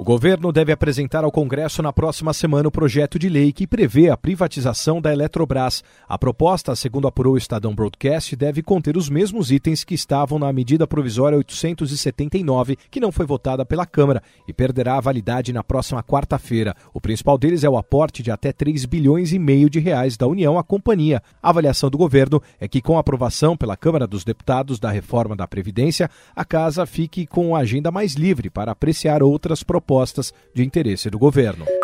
O 0.00 0.02
governo 0.02 0.50
deve 0.50 0.72
apresentar 0.72 1.24
ao 1.24 1.30
Congresso 1.30 1.82
na 1.82 1.92
próxima 1.92 2.32
semana 2.32 2.66
o 2.66 2.72
projeto 2.72 3.18
de 3.18 3.28
lei 3.28 3.52
que 3.52 3.66
prevê 3.66 4.08
a 4.08 4.16
privatização 4.16 4.98
da 4.98 5.12
Eletrobras. 5.12 5.84
A 6.08 6.16
proposta, 6.16 6.74
segundo 6.74 7.06
apurou 7.06 7.34
o 7.34 7.36
Estadão 7.36 7.74
Broadcast, 7.74 8.34
deve 8.34 8.62
conter 8.62 8.96
os 8.96 9.10
mesmos 9.10 9.50
itens 9.50 9.84
que 9.84 9.94
estavam 9.94 10.38
na 10.38 10.50
medida 10.54 10.86
provisória 10.86 11.36
879, 11.36 12.78
que 12.90 12.98
não 12.98 13.12
foi 13.12 13.26
votada 13.26 13.62
pela 13.62 13.84
Câmara 13.84 14.22
e 14.48 14.54
perderá 14.54 14.96
a 14.96 15.00
validade 15.02 15.52
na 15.52 15.62
próxima 15.62 16.02
quarta-feira. 16.02 16.74
O 16.94 17.00
principal 17.00 17.36
deles 17.36 17.62
é 17.62 17.68
o 17.68 17.76
aporte 17.76 18.22
de 18.22 18.30
até 18.30 18.54
3 18.54 18.86
bilhões 18.86 19.34
e 19.34 19.38
meio 19.38 19.68
de 19.68 19.80
reais 19.80 20.16
da 20.16 20.26
União 20.26 20.58
à 20.58 20.64
companhia. 20.64 21.22
A 21.42 21.50
avaliação 21.50 21.90
do 21.90 21.98
governo 21.98 22.40
é 22.58 22.66
que 22.66 22.80
com 22.80 22.96
a 22.96 23.00
aprovação 23.00 23.54
pela 23.54 23.76
Câmara 23.76 24.06
dos 24.06 24.24
Deputados 24.24 24.78
da 24.78 24.90
reforma 24.90 25.36
da 25.36 25.46
Previdência, 25.46 26.08
a 26.34 26.42
casa 26.42 26.86
fique 26.86 27.26
com 27.26 27.54
a 27.54 27.58
agenda 27.58 27.90
mais 27.90 28.14
livre 28.14 28.48
para 28.48 28.72
apreciar 28.72 29.22
outras 29.22 29.62
propostas 29.62 29.89
propostas 29.90 30.32
de 30.54 30.62
interesse 30.62 31.10
do 31.10 31.18
governo. 31.18 31.79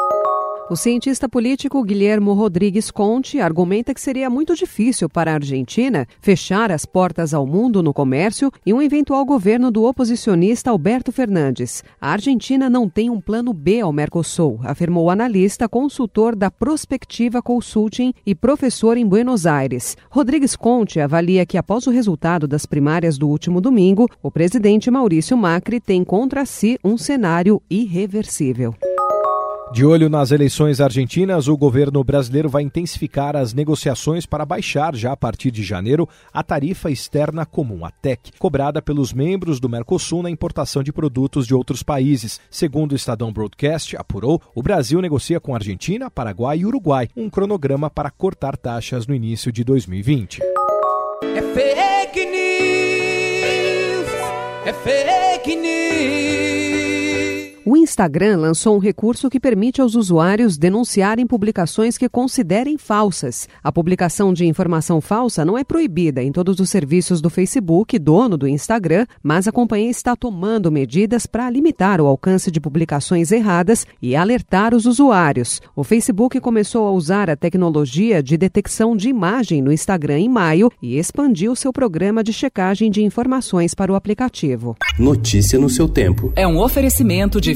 O 0.69 0.75
cientista 0.75 1.29
político 1.29 1.81
Guilhermo 1.85 2.33
Rodrigues 2.33 2.91
Conte 2.91 3.39
argumenta 3.39 3.95
que 3.95 4.01
seria 4.01 4.29
muito 4.29 4.53
difícil 4.57 5.09
para 5.09 5.31
a 5.31 5.35
Argentina 5.35 6.09
fechar 6.21 6.73
as 6.73 6.85
portas 6.85 7.33
ao 7.33 7.47
mundo 7.47 7.85
no 7.85 7.95
comércio 7.95 8.51
e 8.67 8.75
um 8.75 8.83
eventual 8.83 9.25
governo 9.25 9.71
do 9.71 9.85
oposicionista 9.85 10.69
Alberto 10.69 11.13
Fernandes. 11.13 11.85
A 12.01 12.11
Argentina 12.11 12.69
não 12.69 12.89
tem 12.89 13.09
um 13.09 13.21
plano 13.21 13.53
B 13.53 13.81
ao 13.81 13.93
Mercosul, 13.93 14.59
afirmou 14.65 15.05
o 15.05 15.11
analista, 15.11 15.69
consultor 15.69 16.35
da 16.35 16.51
Prospectiva 16.51 17.41
Consulting 17.41 18.13
e 18.27 18.35
professor 18.35 18.97
em 18.97 19.07
Buenos 19.07 19.47
Aires. 19.47 19.97
Rodrigues 20.11 20.57
Conte 20.57 20.99
avalia 20.99 21.47
que, 21.47 21.57
após 21.57 21.87
o 21.87 21.93
resultado 21.93 22.49
das 22.49 22.67
primárias 22.67 23.17
do 23.17 23.29
último 23.29 23.61
domingo, 23.61 24.11
o 24.21 24.33
presidente 24.33 24.91
Maurício 24.91 25.37
Macri 25.37 25.79
tem 25.79 26.03
contra 26.03 26.45
si 26.45 26.77
um 26.83 26.99
cenário 26.99 27.63
irreversível. 27.71 28.75
De 29.73 29.85
olho 29.85 30.09
nas 30.09 30.31
eleições 30.31 30.81
argentinas, 30.81 31.49
o 31.49 31.57
governo 31.57 32.03
brasileiro 32.05 32.49
vai 32.49 32.63
intensificar 32.63 33.35
as 33.35 33.53
negociações 33.53 34.25
para 34.25 34.47
baixar, 34.47 34.95
já 34.95 35.11
a 35.11 35.17
partir 35.17 35.51
de 35.51 35.65
janeiro, 35.65 36.09
a 36.33 36.43
tarifa 36.43 36.89
externa 36.89 37.45
comum, 37.45 37.85
a 37.85 37.91
TEC, 37.91 38.31
cobrada 38.39 38.81
pelos 38.81 39.13
membros 39.13 39.59
do 39.59 39.69
Mercosul 39.69 40.23
na 40.23 40.31
importação 40.31 40.85
de 40.85 40.93
produtos 40.93 41.47
de 41.47 41.55
outros 41.55 41.83
países. 41.83 42.41
Segundo 42.49 42.93
o 42.93 42.97
Estadão 42.97 43.33
Broadcast 43.33 43.97
apurou, 43.97 44.41
o 44.55 44.63
Brasil 44.63 45.03
negocia 45.03 45.41
com 45.41 45.55
Argentina, 45.55 46.09
Paraguai 46.11 46.59
e 46.59 46.67
Uruguai 46.67 47.09
um 47.17 47.29
cronograma 47.29 47.91
para 47.91 48.11
cortar 48.11 48.57
taxas 48.57 49.07
no 49.07 49.15
início 49.15 49.51
de 49.51 49.65
2020. 49.65 50.41
É 51.35 51.43
fake 51.43 52.25
news! 52.25 54.07
É 54.65 54.73
fake 54.73 55.57
news! 55.57 55.86
O 57.69 57.77
Instagram 57.77 58.37
lançou 58.37 58.77
um 58.77 58.79
recurso 58.79 59.29
que 59.29 59.41
permite 59.41 59.81
aos 59.81 59.97
usuários 59.97 60.57
denunciarem 60.57 61.27
publicações 61.27 61.99
que 61.99 62.09
considerem 62.09 62.79
falsas. 62.79 63.49
A 63.61 63.73
publicação 63.73 64.33
de 64.33 64.47
informação 64.47 65.01
falsa 65.01 65.45
não 65.45 65.59
é 65.59 65.65
proibida 65.65 66.23
em 66.23 66.31
todos 66.31 66.61
os 66.61 66.71
serviços 66.71 67.21
do 67.21 67.29
Facebook, 67.29 67.99
dono 67.99 68.37
do 68.37 68.47
Instagram, 68.47 69.05
mas 69.21 69.49
a 69.49 69.53
companhia 69.53 69.91
está 69.91 70.15
tomando 70.15 70.71
medidas 70.71 71.27
para 71.27 71.51
limitar 71.51 72.01
o 72.01 72.07
alcance 72.07 72.53
de 72.53 72.61
publicações 72.61 73.33
erradas 73.33 73.85
e 74.01 74.15
alertar 74.15 74.73
os 74.73 74.87
usuários. 74.87 75.61
O 75.75 75.83
Facebook 75.83 76.39
começou 76.39 76.87
a 76.87 76.93
usar 76.93 77.29
a 77.29 77.35
tecnologia 77.35 78.23
de 78.23 78.37
detecção 78.37 78.97
de 78.97 79.09
imagem 79.09 79.61
no 79.61 79.73
Instagram 79.73 80.21
em 80.21 80.29
maio 80.29 80.71
e 80.81 80.97
expandiu 80.97 81.57
seu 81.57 81.73
programa 81.73 82.23
de 82.23 82.33
checagem 82.33 82.93
de 82.93 83.03
informações 83.03 83.75
para 83.75 83.91
o 83.91 83.97
aplicativo. 83.97 84.77
Notícia 84.97 85.59
no 85.59 85.69
seu 85.69 85.89
tempo. 85.89 86.33
É 86.37 86.47
um 86.47 86.61
oferecimento 86.61 87.41
de 87.41 87.56